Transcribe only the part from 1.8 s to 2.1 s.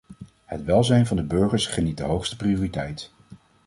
de